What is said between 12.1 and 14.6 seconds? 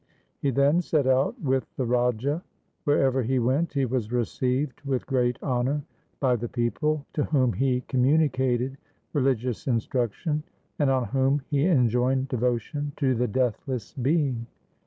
devotion to the Deathless Being.